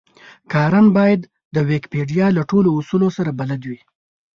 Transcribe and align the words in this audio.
کارن 0.53 0.85
بايد 0.97 1.21
د 1.55 1.57
ويکيپېډيا 1.69 2.27
له 2.37 2.41
ټولو 2.49 2.69
اصولو 2.79 3.07
سره 3.17 3.31
بلد 3.39 3.61
وي. 3.69 3.79